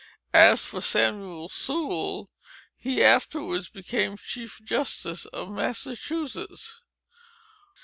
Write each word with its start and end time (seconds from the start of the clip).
As 0.33 0.65
for 0.65 0.81
Samuel 0.81 1.47
Sewell, 1.49 2.31
he 2.75 3.03
afterwards 3.03 3.69
became 3.69 4.17
Chief 4.17 4.59
Justice 4.63 5.27
of 5.27 5.51
Massachusetts. 5.51 6.81